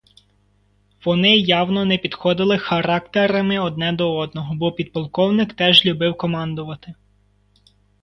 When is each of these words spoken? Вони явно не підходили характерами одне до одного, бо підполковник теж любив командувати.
Вони 1.05 1.37
явно 1.37 1.85
не 1.85 1.97
підходили 1.97 2.57
характерами 2.57 3.59
одне 3.59 3.93
до 3.93 4.17
одного, 4.17 4.55
бо 4.55 4.71
підполковник 4.71 5.53
теж 5.53 5.85
любив 5.85 6.17
командувати. 6.17 6.93